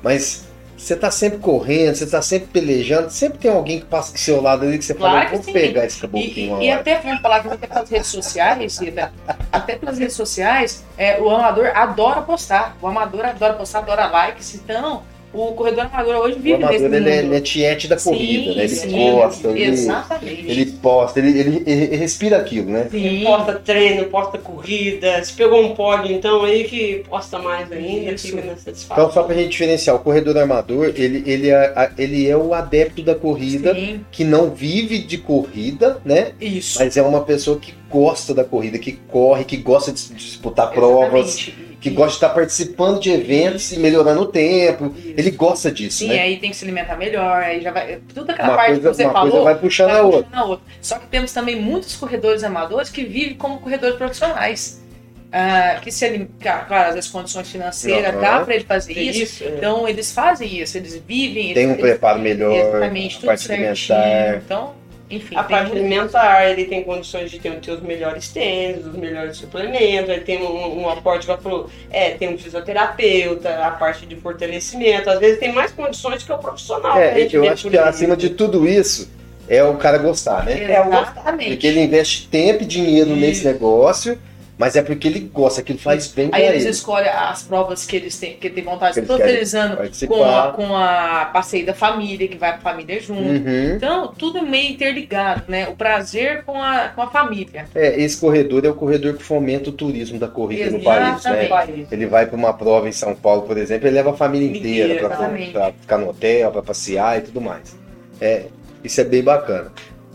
mas 0.01 0.45
você 0.77 0.95
tá 0.95 1.11
sempre 1.11 1.39
correndo, 1.39 1.95
você 1.95 2.07
tá 2.07 2.21
sempre 2.21 2.47
pelejando, 2.47 3.09
sempre 3.09 3.39
tem 3.39 3.51
alguém 3.51 3.79
que 3.81 3.85
passa 3.87 4.13
do 4.13 4.19
seu 4.19 4.39
lado 4.41 4.63
ali 4.63 4.77
que 4.77 4.85
você 4.85 4.93
Claro 4.93 5.17
fala, 5.27 5.29
vou 5.31 5.43
sim. 5.43 5.51
pegar 5.51 5.85
esse 5.85 5.99
caboclinho 5.99 6.61
e, 6.61 6.67
e 6.67 6.71
até, 6.71 6.99
vamos 6.99 7.19
falar 7.19 7.41
que 7.41 7.49
até 7.49 7.67
pelas 7.67 7.89
redes 7.89 8.07
sociais, 8.07 8.77
Rita, 8.77 9.11
até 9.51 9.75
pelas 9.75 9.97
redes 9.97 10.15
sociais, 10.15 10.85
é, 10.97 11.19
o 11.19 11.29
amador 11.29 11.71
adora 11.75 12.21
postar. 12.21 12.77
O 12.81 12.87
amador 12.87 13.25
adora 13.25 13.53
postar, 13.55 13.79
adora 13.79 14.05
likes. 14.07 14.55
Então, 14.55 15.03
o 15.41 15.53
corredor 15.53 15.85
amador 15.85 16.15
hoje 16.17 16.35
O 16.37 16.39
vive 16.39 16.57
nesse 16.57 16.63
amador 16.65 16.81
mundo. 16.81 16.95
ele 16.95 17.09
é, 17.09 17.17
ele 17.19 17.35
é 17.35 17.39
tiete 17.41 17.87
da 17.87 17.97
corrida, 17.97 18.53
né? 18.55 18.63
Ele 18.63 18.67
sim, 18.69 19.11
gosta, 19.11 19.47
ele, 19.49 19.63
Exatamente. 19.63 20.45
ele 20.51 20.65
posta, 20.65 21.19
ele, 21.19 21.39
ele- 21.39 21.63
ele 21.65 21.95
respira 21.97 22.37
aquilo, 22.37 22.69
né? 22.71 22.87
Sim. 22.91 23.23
Posta 23.23 23.53
treino, 23.53 24.05
posta 24.05 24.37
corrida, 24.37 25.23
se 25.23 25.33
pegou 25.33 25.61
um 25.63 25.75
pódio, 25.75 26.11
então 26.15 26.43
aí 26.43 26.63
que 26.65 27.03
posta 27.09 27.39
mais 27.39 27.71
ainda, 27.71 28.11
Isso. 28.11 28.27
fica 28.27 28.41
nessa 28.41 28.61
satisfação. 28.63 29.03
Então, 29.05 29.13
só 29.13 29.23
pra 29.23 29.35
gente 29.35 29.49
diferenciar, 29.49 29.95
o 29.95 29.99
corredor 29.99 30.37
armador, 30.37 30.91
ele, 30.95 31.23
ele, 31.25 31.49
é, 31.49 31.55
a- 31.75 31.91
ele 31.97 32.27
é 32.29 32.35
o 32.37 32.53
adepto 32.53 33.01
da 33.03 33.15
corrida, 33.15 33.73
Sim, 33.73 34.01
que 34.11 34.23
não 34.23 34.51
vive 34.51 34.99
de 34.99 35.17
corrida, 35.17 35.99
né? 36.05 36.31
isso. 36.39 36.79
Mas 36.79 36.95
é 36.97 37.01
uma 37.01 37.21
pessoa 37.21 37.57
que 37.59 37.73
gosta 37.89 38.33
da 38.33 38.43
corrida, 38.43 38.77
que 38.77 38.91
corre, 38.93 39.43
que 39.43 39.57
gosta 39.57 39.91
de 39.91 40.13
disputar 40.13 40.71
provas, 40.71 41.35
Exatamente. 41.37 41.66
Que 41.89 41.95
gosta 41.95 42.09
de 42.11 42.15
estar 42.15 42.29
participando 42.29 42.99
de 42.99 43.11
eventos 43.11 43.71
e 43.71 43.79
melhorando 43.79 44.21
o 44.21 44.25
tempo. 44.25 44.93
Isso. 44.97 45.13
Ele 45.17 45.31
gosta 45.31 45.71
disso, 45.71 45.99
Sim, 45.99 46.09
né? 46.09 46.19
aí 46.19 46.37
tem 46.37 46.49
que 46.51 46.55
se 46.55 46.63
alimentar 46.65 46.95
melhor, 46.95 47.41
aí 47.43 47.61
já 47.61 47.71
vai. 47.71 47.99
Tudo 48.13 48.31
aquela 48.31 48.49
Uma 48.49 48.55
parte 48.57 48.71
coisa, 48.73 48.89
que 48.89 48.95
você 48.95 49.03
uma 49.05 49.13
falou. 49.13 49.31
coisa 49.31 49.43
vai 49.45 49.55
puxando 49.55 49.89
a 49.89 49.93
vai 49.93 50.01
outra. 50.03 50.23
puxando 50.23 50.39
a 50.41 50.45
outra. 50.45 50.65
Só 50.81 50.99
que 50.99 51.07
temos 51.07 51.31
também 51.33 51.55
muitos 51.55 51.95
corredores 51.95 52.43
amadores 52.43 52.89
que 52.89 53.03
vivem 53.03 53.35
como 53.35 53.59
corredores 53.59 53.95
profissionais. 53.97 54.81
Ah, 55.29 55.79
que 55.81 55.91
se 55.91 56.05
alimentam, 56.05 56.35
claro, 56.69 56.87
às 56.87 56.95
vezes 56.95 57.09
condições 57.09 57.51
financeiras 57.51 58.13
Aham. 58.13 58.21
dá 58.21 58.39
para 58.45 58.55
ele 58.55 58.63
fazer 58.63 58.93
isso. 58.93 59.23
isso, 59.23 59.43
é. 59.43 59.47
Então 59.57 59.85
eles 59.85 60.09
fazem 60.13 60.61
isso, 60.61 60.77
eles 60.77 60.95
vivem. 61.05 61.53
Tem 61.53 61.67
um 61.67 61.71
eles, 61.71 61.81
preparo 61.81 62.19
melhor, 62.19 62.53
Exatamente, 62.55 63.17
a 63.17 63.19
tudo 63.19 63.27
parte 63.27 63.41
certinho. 63.43 63.67
alimentar. 63.97 64.41
Então, 64.45 64.73
enfim. 65.09 65.35
A 65.35 65.43
parte 65.43 65.67
muito- 65.67 65.77
alimentar, 65.79 66.49
ele 66.49 66.65
tem 66.65 66.83
condições 66.83 67.31
de 67.31 67.39
ter, 67.39 67.51
ter 67.59 67.71
os 67.71 67.81
melhores 67.81 68.29
tênis, 68.29 68.85
os 68.85 68.95
melhores 68.95 69.37
suplementos, 69.37 70.09
ele 70.09 70.21
tem 70.21 70.41
um, 70.41 70.81
um 70.81 70.89
aporte, 70.89 71.23
igual 71.23 71.39
falou, 71.39 71.69
é, 71.89 72.11
tem 72.11 72.33
um 72.33 72.37
fisioterapeuta, 72.37 73.49
a 73.65 73.71
parte 73.71 74.05
de 74.05 74.15
fortalecimento, 74.15 75.09
às 75.09 75.19
vezes 75.19 75.39
tem 75.39 75.51
mais 75.51 75.71
condições 75.71 76.23
que 76.23 76.31
o 76.31 76.37
profissional. 76.37 76.93
que 76.93 76.99
É, 76.99 77.15
gente 77.21 77.35
eu 77.35 77.41
vê 77.41 77.49
acho 77.49 77.69
que 77.69 77.77
acima 77.77 78.15
de 78.17 78.29
tudo 78.31 78.67
isso 78.67 79.09
é 79.47 79.63
o 79.63 79.75
cara 79.75 79.97
gostar, 79.97 80.43
né? 80.43 80.63
É, 80.71 80.81
o 80.81 80.87
Exatamente. 80.87 81.51
Porque 81.51 81.67
ele 81.67 81.81
investe 81.81 82.27
tempo 82.27 82.63
e 82.63 82.65
dinheiro 82.65 83.11
Isso. 83.11 83.19
nesse 83.19 83.45
negócio, 83.45 84.17
mas 84.57 84.75
é 84.75 84.81
porque 84.81 85.07
ele 85.07 85.19
gosta, 85.19 85.61
aquilo 85.61 85.77
faz 85.77 86.07
bem 86.07 86.29
Aí 86.31 86.43
eles 86.43 86.63
ele. 86.63 86.71
escolhem 86.71 87.09
as 87.09 87.43
provas 87.43 87.85
que 87.85 87.95
eles 87.95 88.17
têm, 88.17 88.37
que 88.37 88.49
têm 88.49 88.63
vontade, 88.63 88.93
Que 88.93 88.99
eles 88.99 89.07
totalizando 89.07 89.77
com 90.07 90.23
a, 90.23 90.51
com 90.51 90.75
a 90.75 91.29
passeio 91.31 91.65
da 91.65 91.75
família, 91.75 92.27
que 92.27 92.37
vai 92.37 92.53
pra 92.53 92.71
família 92.71 92.99
junto. 92.99 93.21
Uhum. 93.21 93.75
Então, 93.75 94.13
tudo 94.17 94.41
meio 94.41 94.71
interligado, 94.71 95.43
né? 95.47 95.67
O 95.67 95.75
prazer 95.75 96.43
com 96.43 96.59
a, 96.61 96.89
com 96.89 97.03
a 97.03 97.07
família. 97.07 97.65
É, 97.75 98.01
esse 98.01 98.17
corredor 98.19 98.65
é 98.65 98.69
o 98.69 98.73
corredor 98.73 99.13
que 99.15 99.23
fomenta 99.23 99.69
o 99.69 99.73
turismo 99.73 100.17
da 100.17 100.27
corrida 100.27 100.71
no 100.71 100.81
país, 100.81 101.23
né? 101.23 101.47
Ele 101.91 102.07
vai 102.07 102.25
para 102.25 102.35
uma 102.35 102.53
prova 102.53 102.89
em 102.89 102.91
São 102.91 103.15
Paulo, 103.15 103.43
por 103.43 103.57
exemplo, 103.57 103.87
ele 103.87 103.95
leva 103.95 104.11
a 104.11 104.15
família 104.15 104.57
inteira 104.57 105.07
para 105.51 105.71
ficar 105.73 105.97
no 105.99 106.09
hotel, 106.09 106.51
para 106.51 106.63
passear 106.63 107.19
e 107.19 107.21
tudo 107.21 107.39
mais. 107.39 107.77
É, 108.19 108.45
isso 108.83 108.99
é 108.99 109.03
bem 109.03 109.23
bacana. 109.23 109.71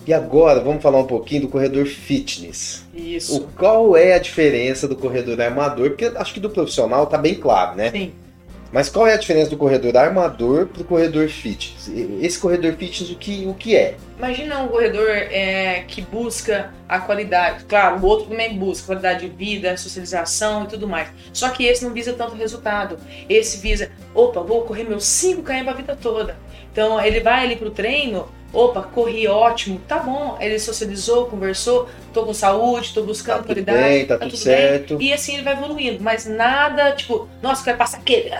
E 0.06 0.12
agora 0.12 0.60
vamos 0.60 0.82
falar 0.82 0.98
um 0.98 1.06
pouquinho 1.06 1.42
do 1.42 1.48
corredor 1.48 1.86
fitness. 1.86 2.84
Isso. 2.92 3.36
O, 3.36 3.40
qual 3.56 3.96
é 3.96 4.14
a 4.14 4.18
diferença 4.18 4.88
do 4.88 4.96
corredor 4.96 5.40
armador? 5.40 5.90
Porque 5.90 6.06
acho 6.06 6.34
que 6.34 6.40
do 6.40 6.50
profissional 6.50 7.06
tá 7.06 7.16
bem 7.16 7.34
claro, 7.34 7.76
né? 7.76 7.90
Sim. 7.90 8.12
Mas 8.72 8.88
qual 8.88 9.06
é 9.06 9.12
a 9.12 9.18
diferença 9.18 9.50
do 9.50 9.56
corredor 9.58 9.94
armador 9.98 10.66
para 10.66 10.80
o 10.80 10.84
corredor 10.84 11.28
fitness? 11.28 11.92
Esse 12.22 12.38
corredor 12.38 12.72
fitness, 12.72 13.10
o 13.10 13.16
que, 13.16 13.44
o 13.46 13.52
que 13.52 13.76
é? 13.76 13.96
Imagina 14.16 14.60
um 14.60 14.68
corredor 14.68 15.10
é, 15.10 15.84
que 15.86 16.00
busca 16.00 16.72
a 16.88 16.98
qualidade. 16.98 17.64
Claro, 17.66 18.00
o 18.00 18.06
outro 18.06 18.30
também 18.30 18.56
busca 18.56 18.86
qualidade 18.86 19.28
de 19.28 19.36
vida, 19.36 19.76
socialização 19.76 20.64
e 20.64 20.68
tudo 20.68 20.88
mais. 20.88 21.08
Só 21.34 21.50
que 21.50 21.66
esse 21.66 21.84
não 21.84 21.92
visa 21.92 22.14
tanto 22.14 22.34
resultado. 22.34 22.96
Esse 23.28 23.58
visa, 23.58 23.90
opa, 24.14 24.40
vou 24.40 24.62
correr 24.62 24.84
meus 24.84 25.04
5 25.04 25.42
km 25.42 25.68
a 25.68 25.74
vida 25.74 25.94
toda. 25.94 26.38
Então 26.72 26.98
ele 27.04 27.20
vai 27.20 27.44
ali 27.44 27.56
pro 27.56 27.70
treino 27.70 28.26
Opa, 28.52 28.82
corri 28.82 29.26
ótimo, 29.26 29.80
tá 29.88 29.98
bom. 29.98 30.36
Ele 30.40 30.58
socializou, 30.58 31.26
conversou, 31.26 31.88
tô 32.12 32.24
com 32.24 32.34
saúde, 32.34 32.92
tô 32.92 33.02
buscando 33.02 33.38
Tá 33.38 33.42
tudo 33.42 33.64
qualidade. 33.64 33.78
bem, 33.82 34.06
tá 34.06 34.18
tudo 34.18 34.36
certo. 34.36 34.98
E 35.00 35.12
assim 35.12 35.34
ele 35.34 35.42
vai 35.42 35.54
evoluindo, 35.54 36.02
mas 36.02 36.26
nada 36.26 36.92
tipo, 36.92 37.26
nossa, 37.42 37.64
quero 37.64 37.78
passar 37.78 37.98
aquele. 37.98 38.30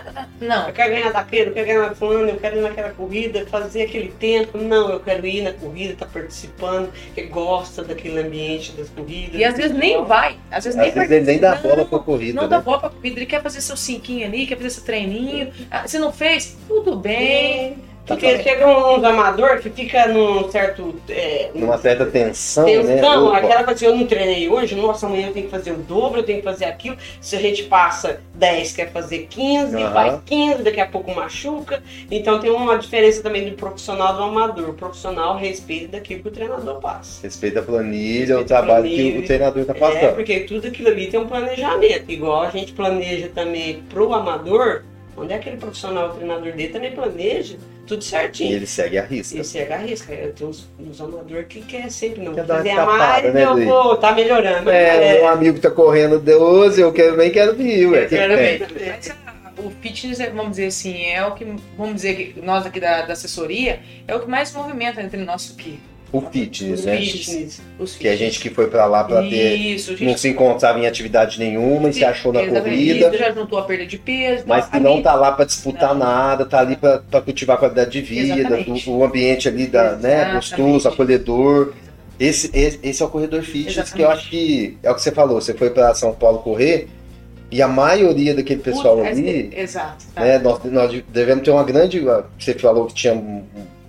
Não. 0.40 0.66
Eu 0.69 0.73
quero 0.75 0.92
ganhar 0.92 1.12
daquele, 1.12 1.49
eu 1.50 1.54
quero 1.54 1.66
ganhar 1.66 1.88
na 1.88 1.95
fulano, 1.95 2.28
eu 2.28 2.37
quero 2.37 2.59
ir 2.59 2.61
naquela 2.61 2.90
corrida, 2.90 3.47
fazer 3.47 3.83
aquele 3.85 4.09
tempo. 4.12 4.59
Não, 4.59 4.90
eu 4.90 5.00
quero 5.00 5.26
ir 5.26 5.42
na 5.42 5.52
corrida, 5.52 5.95
estar 5.95 6.07
participando, 6.07 6.92
que 7.14 7.23
gosta 7.23 7.83
daquele 7.83 8.21
ambiente 8.21 8.73
das 8.73 8.90
corridas. 8.90 9.40
E 9.40 9.45
às 9.45 9.57
vezes 9.57 9.76
nem 9.76 10.04
vai, 10.04 10.37
às 10.50 10.64
vezes 10.64 10.78
nem 10.78 10.88
Às 10.88 10.95
vezes 10.95 11.11
ele 11.11 11.25
nem 11.25 11.38
dá 11.38 11.50
participa. 11.52 11.75
bola 11.76 11.88
pra 11.88 11.99
corrida, 12.00 12.35
Não 12.35 12.42
né? 12.42 12.49
dá 12.49 12.61
bola 12.61 12.78
pra 12.81 12.90
corrida, 12.90 13.19
ele 13.19 13.26
quer 13.26 13.42
fazer 13.42 13.61
seu 13.62 13.76
cinquinho 13.78 14.26
ali, 14.26 14.47
quer 14.47 14.57
fazer 14.57 14.71
seu 14.71 14.85
treininho. 14.85 15.50
Ah, 15.71 15.87
Você 15.88 15.99
não 15.99 16.12
fez? 16.12 16.57
Tudo 16.69 16.97
bem. 16.97 17.75
Tá 17.75 17.91
Porque 18.04 18.26
bem. 18.35 18.42
chega 18.42 18.66
uns 18.66 19.04
amador 19.04 19.61
que 19.61 19.71
fica 19.71 20.09
num 20.09 20.50
certo. 20.50 20.94
É, 21.09 21.50
Numa 21.54 21.78
certa 21.78 22.04
tensão, 22.06 22.66
né? 22.66 22.97
Tensão, 22.97 23.28
Opa. 23.28 23.37
aquela 23.38 23.62
coisa 23.64 23.73
assim, 23.73 23.85
eu 23.87 23.97
não 23.97 24.06
treinei 24.06 24.49
hoje, 24.49 24.75
nossa, 24.75 25.06
amanhã 25.06 25.28
eu 25.28 25.32
tenho 25.32 25.44
que 25.47 25.50
fazer 25.52 25.71
o 25.71 25.76
dobro, 25.76 26.18
eu 26.18 26.25
tenho 26.25 26.38
que 26.38 26.44
fazer 26.44 26.64
aquilo. 26.64 26.97
Se 27.21 27.37
a 27.37 27.40
gente 27.40 27.62
passa 27.64 28.21
10, 28.35 28.73
quer 28.73 28.90
fazer 28.90 29.28
15, 29.30 29.76
Aham. 29.76 29.92
faz 29.92 30.21
15, 30.26 30.62
daqui 30.64 30.80
a 30.80 30.87
pouco 30.87 31.14
machuca. 31.14 31.80
Então 32.11 32.40
tem 32.40 32.50
uma 32.50 32.76
diferença 32.76 33.23
também 33.23 33.49
do 33.49 33.54
profissional 33.56 34.16
do 34.16 34.23
amador. 34.25 34.71
O 34.71 34.75
profissional 34.75 35.37
respeita 35.37 35.92
daquilo 35.92 36.23
que 36.23 36.28
o 36.28 36.32
treinador 36.32 36.80
passa. 36.80 37.23
Respeita 37.23 37.61
a 37.61 37.62
planilha, 37.62 38.35
o 38.37 38.38
Respeita 38.40 38.42
a 38.42 38.62
trabalho 38.62 38.88
que 38.88 38.94
planilha. 38.97 39.21
o 39.21 39.25
treinador 39.25 39.64
tá 39.64 39.73
É, 39.76 39.78
passando. 39.78 40.14
porque 40.16 40.40
tudo 40.40 40.66
aquilo 40.66 40.88
ali 40.88 41.06
tem 41.06 41.21
um 41.21 41.28
planejamento. 41.28 42.11
Igual 42.11 42.42
a 42.42 42.50
gente 42.50 42.73
planeja 42.73 43.28
também 43.32 43.80
pro 43.88 44.12
amador, 44.12 44.82
onde 45.16 45.33
é 45.33 45.37
aquele 45.37 45.57
profissional, 45.57 46.11
o 46.11 46.14
treinador 46.14 46.52
dele 46.52 46.69
também 46.69 46.92
planeja 46.92 47.57
tudo 47.87 48.00
E 48.00 48.04
certinho. 48.04 48.54
ele 48.57 48.66
segue 48.66 48.99
a 48.99 49.04
risca. 49.04 49.37
E 49.38 49.45
você 49.45 49.61
arrisca. 49.61 50.12
Eu 50.14 50.33
tenho 50.33 50.50
uns, 50.50 50.69
uns 50.78 51.00
amadores 51.00 51.47
que 51.49 51.61
quer 51.62 51.90
sempre, 51.90 52.23
não, 52.23 52.35
Quer 52.35 52.45
dar 52.45 52.54
uma 52.54 52.62
a 52.62 52.66
escapada, 52.69 52.97
mais, 53.33 53.35
né, 53.35 53.45
eu 53.45 53.64
vou, 53.64 53.97
tá 53.97 54.12
melhorando. 54.12 54.71
É, 54.71 55.21
um 55.23 55.28
amigo 55.28 55.59
tá 55.59 55.71
correndo 55.71 56.19
12, 56.21 56.81
eu 56.81 56.92
quero, 56.92 57.12
também 57.12 57.31
quero 57.31 57.54
vir, 57.54 57.87
ué. 57.88 58.04
Eu 58.04 58.09
quero 58.09 58.33
É. 58.35 58.37
ver. 58.59 58.69
Mas 58.97 59.11
ah, 59.26 59.52
o 59.59 59.71
fitness, 59.83 60.21
é, 60.21 60.31
vamos 60.31 60.52
dizer 60.52 60.66
assim, 60.66 61.07
é 61.11 61.25
o 61.26 61.35
que, 61.35 61.45
vamos 61.76 61.97
dizer 61.97 62.14
que 62.14 62.40
nós 62.40 62.64
aqui 62.64 62.81
da, 62.81 63.02
da 63.02 63.12
assessoria, 63.12 63.81
é 64.07 64.14
o 64.14 64.21
que 64.21 64.28
mais 64.28 64.52
movimenta 64.54 65.02
entre 65.02 65.19
nós 65.23 65.54
aqui. 65.57 65.78
O 66.12 66.21
fitness, 66.21 66.81
Os 66.81 66.85
né? 66.85 66.99
fitness. 66.99 67.62
Os 67.78 67.97
Que 67.97 68.07
a 68.07 68.11
fitness. 68.12 68.19
gente 68.35 68.40
que 68.42 68.50
foi 68.54 68.66
pra 68.66 68.85
lá 68.85 69.02
pra 69.02 69.23
ter. 69.23 69.54
Isso, 69.57 69.90
a 69.90 69.92
Não 69.92 69.99
gente 69.99 70.21
se 70.21 70.28
encontrava 70.28 70.78
em 70.78 70.87
atividade 70.87 71.38
nenhuma 71.38 71.88
e 71.88 71.92
se 71.95 72.04
achou 72.04 72.33
na 72.35 72.40
corrida. 72.47 73.09
Isso, 73.09 73.16
já 73.19 73.33
juntou 73.33 73.59
a 73.59 73.62
perda 73.62 73.87
de 73.87 73.97
peso. 73.99 74.45
Mas 74.47 74.66
que 74.69 74.78
não 74.78 75.00
tá 75.00 75.14
lá 75.14 75.33
pra 75.33 75.47
disputar 75.47 75.95
Não. 75.95 76.00
nada, 76.04 76.45
tá 76.45 76.61
ali 76.61 76.76
pra 76.76 76.99
pra 76.99 77.23
cultivar 77.23 77.57
a 77.57 77.59
qualidade 77.59 77.90
de 77.90 78.02
vida, 78.02 78.45
do- 78.62 78.90
o 78.90 79.04
ambiente 79.04 79.49
ali 79.49 79.66
da, 79.66 79.97
né, 79.97 80.33
gostoso, 80.35 80.87
acolhedor. 80.87 81.73
Esse, 82.21 82.50
esse, 82.52 82.78
esse 82.83 83.02
é 83.02 83.07
o 83.07 83.09
corredor 83.09 83.42
fitness 83.42 83.78
Exatamente. 83.78 83.97
que 83.97 84.02
eu 84.02 84.11
acho 84.11 84.28
que 84.31 84.78
é 84.83 84.90
o 84.90 84.95
que 84.95 85.00
você 85.02 85.11
falou. 85.12 85.40
Você 85.40 85.54
foi 85.54 85.71
pra 85.71 85.95
São 85.95 86.12
Paulo 86.12 86.40
correr 86.40 86.88
e 87.50 87.62
a 87.62 87.66
maioria 87.66 88.35
daquele 88.35 88.61
pessoal 88.61 88.99
Puta, 88.99 89.09
ali, 89.09 89.50
Exato. 89.57 90.04
Tá. 90.14 90.21
né, 90.21 90.38
nós, 90.38 90.62
nós 90.64 91.02
devemos 91.09 91.42
ter 91.42 91.50
uma 91.50 91.64
grande. 91.64 92.04
Você 92.38 92.52
falou 92.52 92.85
que 92.87 92.95
tinha 92.95 93.14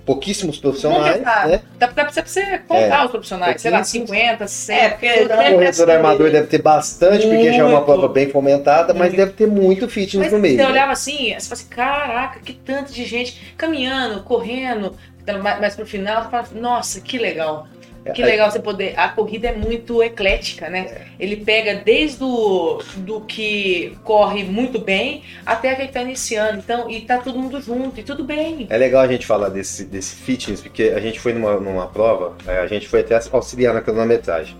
pouquíssimos 0.05 0.57
profissionais, 0.57 1.21
Exato. 1.21 1.47
né? 1.47 1.61
Dá, 1.77 1.87
dá 1.87 2.05
pra 2.05 2.11
você 2.25 2.57
contar 2.67 3.05
os 3.05 3.11
profissionais, 3.11 3.61
sei 3.61 3.71
lá, 3.71 3.77
Pouquíssimos. 3.77 4.09
50, 4.09 4.47
100. 4.47 4.77
É, 4.77 4.89
porque 4.89 5.07
tem- 5.13 5.27
né? 5.27 5.51
Corredor 5.53 5.89
armador 5.89 6.31
deve 6.31 6.47
ter 6.47 6.61
bastante, 6.61 7.25
porque 7.27 7.51
já 7.53 7.57
é 7.59 7.63
uma 7.63 7.71
muito. 7.71 7.85
prova 7.85 8.07
bem 8.09 8.29
fomentada, 8.29 8.93
mas 8.93 9.09
Muito. 9.13 9.15
deve 9.17 9.31
ter 9.31 9.47
muito 9.47 9.87
fitness 9.87 10.25
Mas 10.25 10.33
no 10.33 10.39
meio. 10.39 10.57
você 10.57 10.63
né? 10.63 10.69
olhava 10.69 10.91
assim, 10.91 11.33
você 11.33 11.47
fala 11.47 11.53
assim, 11.53 11.67
caraca, 11.69 12.39
que 12.39 12.53
tanto 12.53 12.91
de 12.91 13.05
gente 13.05 13.53
caminhando, 13.57 14.23
correndo, 14.23 14.95
mais, 15.41 15.59
mais 15.61 15.75
pro 15.75 15.85
final, 15.85 16.23
você 16.23 16.29
fala, 16.29 16.47
nossa, 16.55 16.99
que 16.99 17.17
legal. 17.17 17.67
Que 18.11 18.21
É, 18.21 18.25
legal 18.25 18.51
você 18.51 18.59
poder. 18.59 18.93
A 18.97 19.07
corrida 19.09 19.47
é 19.47 19.55
muito 19.55 20.03
eclética, 20.03 20.69
né? 20.69 21.07
Ele 21.19 21.37
pega 21.37 21.75
desde 21.75 22.23
o 22.23 22.81
do 22.97 23.21
que 23.21 23.97
corre 24.03 24.43
muito 24.43 24.77
bem 24.79 25.23
até 25.45 25.71
aquele 25.71 25.87
que 25.87 25.93
tá 25.93 26.01
iniciando. 26.01 26.59
Então, 26.59 26.89
e 26.89 27.01
tá 27.01 27.17
todo 27.19 27.39
mundo 27.39 27.61
junto, 27.61 27.99
e 27.99 28.03
tudo 28.03 28.23
bem. 28.23 28.67
É 28.69 28.77
legal 28.77 29.01
a 29.01 29.07
gente 29.07 29.25
falar 29.25 29.49
desse, 29.49 29.85
desse 29.85 30.15
fitness, 30.15 30.59
porque 30.61 30.93
a 30.95 30.99
gente 30.99 31.19
foi 31.19 31.33
numa, 31.33 31.55
numa 31.59 31.87
prova, 31.87 32.35
é, 32.45 32.59
a 32.59 32.67
gente 32.67 32.87
foi 32.87 32.99
até 33.01 33.19
auxiliar 33.31 33.73
na 33.73 33.81
cronometragem, 33.81 34.55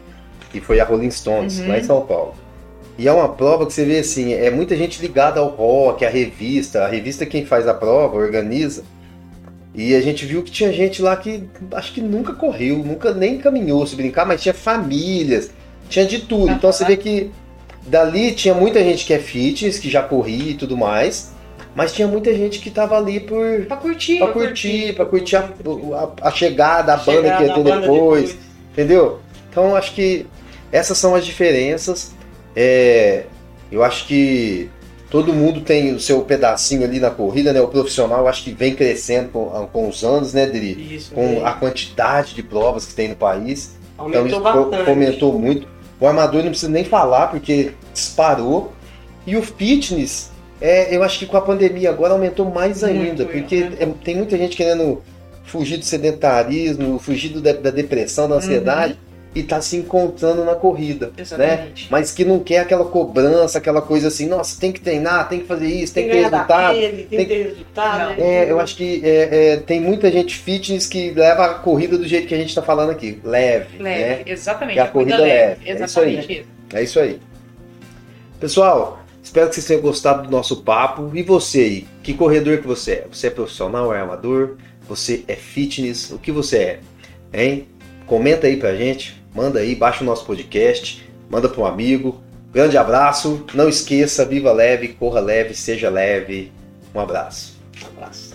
e 0.53 0.62
foi 0.62 0.79
a 0.79 0.85
Rolling 0.85 1.12
Stones, 1.12 1.59
Uhum. 1.59 1.67
lá 1.67 1.77
em 1.77 1.83
São 1.83 2.01
Paulo. 2.05 2.35
E 2.97 3.07
é 3.07 3.12
uma 3.12 3.27
prova 3.29 3.65
que 3.65 3.73
você 3.73 3.83
vê 3.83 4.00
assim, 4.00 4.33
é 4.33 4.51
muita 4.51 4.75
gente 4.77 5.01
ligada 5.01 5.39
ao 5.39 5.47
rock, 5.50 6.05
à 6.05 6.09
revista, 6.09 6.83
a 6.85 6.88
revista 6.88 7.25
quem 7.25 7.43
faz 7.45 7.67
a 7.67 7.73
prova, 7.73 8.15
organiza. 8.17 8.83
E 9.75 9.96
a 9.96 10.01
gente 10.01 10.25
viu 10.25 10.44
que 10.44 10.51
tinha 10.51 10.72
gente 10.72 11.01
lá 11.01 11.15
que 11.18 11.44
acho 11.72 11.94
que 11.94 12.01
nunca 12.01 12.34
correu, 12.34 12.77
nunca 12.77 13.12
nem 13.13 13.38
caminhou 13.39 13.86
se 13.88 13.96
brincar, 13.96 14.25
mas 14.25 14.42
tinha 14.42 14.53
famílias, 14.53 15.50
tinha 15.89 16.06
de 16.06 16.20
tudo. 16.20 16.51
Então 16.51 16.72
você 16.72 16.86
vê 16.86 16.96
que 16.96 17.32
dali 17.88 18.32
tinha 18.34 18.53
muita 18.53 18.80
gente 18.84 19.03
que 19.06 19.13
é 19.13 19.20
fitness, 19.20 19.80
que 19.80 19.89
já 19.89 20.03
corria 20.03 20.51
e 20.51 20.53
tudo 20.53 20.77
mais, 20.77 21.32
mas 21.75 21.92
tinha 21.92 22.08
muita 22.08 22.32
gente 22.36 22.60
que 22.60 22.70
tava 22.70 22.96
ali 22.96 23.20
por 23.20 23.65
Pra 23.65 23.77
curtir. 23.77 24.20
Pra 24.20 24.27
curtir, 24.27 24.94
pra 24.94 25.06
curtir 25.06 25.36
a, 25.38 25.39
a- 25.42 26.27
a 26.27 26.32
chegada, 26.32 26.94
a 26.94 26.98
banda 26.98 27.12
Chegar 27.22 27.38
que 27.38 27.44
ia 27.44 27.53
ter 27.53 27.63
banda 27.63 27.82
depois, 27.82 28.38
entendeu? 28.72 29.20
Então 29.50 29.75
acho 29.75 29.94
que 29.96 30.27
essas 30.72 30.98
são 31.00 31.15
as 31.15 31.25
diferenças. 31.25 32.12
É, 32.56 33.24
eu 33.72 33.84
acho 33.84 34.06
que 34.06 34.70
todo 35.13 35.32
mundo 35.32 35.62
tem 35.62 35.93
o 35.93 36.00
seu 36.00 36.22
pedacinho 36.24 36.84
ali 36.84 37.00
na 37.00 37.12
corrida, 37.12 37.53
né? 37.53 37.62
O 37.62 37.67
profissional 37.67 38.22
eu 38.22 38.27
acho 38.27 38.43
que 38.43 38.51
vem 38.51 38.74
crescendo 38.74 39.29
com, 39.29 39.46
com 39.72 39.88
os 39.88 40.03
anos, 40.03 40.34
né, 40.34 40.48
Dri? 40.48 40.96
Isso, 40.96 41.13
Com 41.13 41.22
é. 41.22 41.41
a 41.46 41.51
quantidade 41.53 42.34
de 42.34 42.41
provas 42.41 42.84
que 42.88 42.96
tem 42.96 43.10
no 43.10 43.15
país. 43.15 43.75
Então 43.93 44.05
aumentou 44.05 44.25
isso 44.25 44.38
fo- 44.41 44.63
bastante. 44.65 44.86
fomentou 44.86 45.38
muito. 45.38 45.67
O 46.00 46.08
armador 46.08 46.41
não 46.41 46.50
precisa 46.50 46.72
nem 46.72 46.84
falar, 46.84 47.27
porque 47.27 47.74
disparou. 47.93 48.74
E 49.27 49.38
o 49.38 49.43
fitness, 49.43 50.32
é, 50.60 50.93
eu 50.96 51.03
acho 51.03 51.20
que 51.20 51.27
com 51.27 51.38
a 51.38 51.41
pandemia 51.41 51.91
agora 51.91 52.13
aumentou 52.13 52.50
mais 52.50 52.82
Muito, 52.82 52.96
ainda, 53.00 53.25
porque 53.25 53.55
aumentou. 53.65 53.88
é- 53.88 54.03
tem 54.03 54.15
muita 54.15 54.36
gente 54.36 54.58
querendo 54.58 55.03
fugir 55.46 55.77
do 55.77 55.86
sedentarismo, 55.86 56.98
fugir 56.98 57.29
do- 57.29 57.39
da, 57.39 57.53
da 57.53 57.70
depressão, 57.70 58.27
da 58.27 58.36
ansiedade, 58.38 58.98
e 59.35 59.41
tá 59.43 59.61
se 59.61 59.77
encontrando 59.77 60.43
na 60.45 60.55
corrida. 60.55 61.07
Né? 61.07 61.13
Exatamente. 61.17 61.87
Mas 61.89 62.11
que 62.11 62.23
não 62.23 62.39
quer 62.39 62.59
aquela 62.59 62.85
cobrança, 62.85 63.57
aquela 63.57 63.81
coisa 63.81 64.07
assim, 64.07 64.27
nossa, 64.27 64.59
tem 64.59 64.71
que 64.71 64.79
treinar, 64.79 65.27
tem 65.27 65.39
que 65.39 65.47
fazer 65.47 65.67
isso, 65.67 65.93
tem, 65.93 66.05
que 66.05 66.11
ter 66.11 66.17
resultado. 66.17 66.47
daquele, 66.47 67.03
tem, 67.03 67.05
tem 67.05 67.19
que 67.19 67.25
ter 67.25 67.43
resultado. 67.43 68.09
Né? 68.09 68.15
É, 68.19 68.51
eu 68.51 68.59
acho 68.59 68.75
que 68.75 69.01
é, 69.03 69.53
é, 69.53 69.57
tem 69.57 69.81
muita 69.81 70.11
gente 70.11 70.35
fitness 70.35 70.85
que 70.87 71.11
leva 71.11 71.45
a 71.45 71.53
corrida 71.55 71.97
do 71.97 72.07
jeito 72.07 72.27
que 72.27 72.35
a 72.35 72.37
gente 72.37 72.53
tá 72.53 72.61
falando 72.61 72.91
aqui, 72.91 73.19
leve, 73.23 73.81
né? 73.81 73.97
Leve, 73.97 74.31
exatamente. 74.31 74.75
Que 74.75 74.79
a 74.79 74.87
corrida 74.87 75.17
leve, 75.17 75.69
é 75.69 75.73
isso 75.73 75.99
aí. 75.99 76.15
Exatamente 76.15 76.33
isso. 76.33 76.49
É 76.73 76.83
isso 76.83 76.99
aí. 76.99 77.19
Pessoal, 78.39 79.03
espero 79.21 79.47
que 79.47 79.55
vocês 79.55 79.65
tenham 79.65 79.81
gostado 79.81 80.23
do 80.23 80.29
nosso 80.29 80.63
papo. 80.63 81.11
E 81.13 81.23
você 81.23 81.59
aí? 81.59 81.87
Que 82.01 82.13
corredor 82.13 82.57
que 82.57 82.67
você 82.67 82.91
é? 82.91 83.07
Você 83.11 83.27
é 83.27 83.29
profissional, 83.29 83.93
é 83.93 84.01
amador? 84.01 84.57
Você 84.87 85.23
é 85.27 85.35
fitness? 85.35 86.11
O 86.11 86.19
que 86.19 86.31
você 86.31 86.57
é? 86.57 86.79
Hein? 87.33 87.67
Comenta 88.05 88.47
aí 88.47 88.57
pra 88.57 88.75
gente, 88.75 89.23
manda 89.33 89.59
aí, 89.59 89.75
baixa 89.75 90.03
o 90.03 90.05
nosso 90.05 90.25
podcast, 90.25 91.07
manda 91.29 91.49
para 91.49 91.61
um 91.61 91.65
amigo. 91.65 92.21
Grande 92.51 92.77
abraço, 92.77 93.45
não 93.53 93.67
esqueça, 93.67 94.23
viva 94.23 94.51
leve, 94.51 94.89
corra 94.89 95.19
leve, 95.19 95.55
seja 95.55 95.89
leve. 95.89 96.51
Um 96.93 96.99
abraço. 96.99 97.57
Um 97.83 97.87
abraço. 97.87 98.32